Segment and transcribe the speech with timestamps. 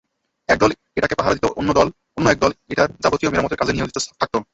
[0.49, 4.35] একদল এটাকে পাহারা দিত, অন্য একদল এটার যাবতীয় মেরামতের কাজে নিয়োজিত থাকত।